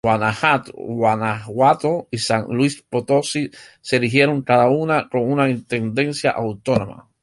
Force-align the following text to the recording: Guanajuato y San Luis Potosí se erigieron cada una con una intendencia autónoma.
Guanajuato 0.97 2.07
y 2.09 2.17
San 2.17 2.45
Luis 2.47 2.81
Potosí 2.89 3.51
se 3.81 3.97
erigieron 3.97 4.41
cada 4.41 4.67
una 4.67 5.07
con 5.07 5.31
una 5.31 5.47
intendencia 5.47 6.31
autónoma. 6.31 7.07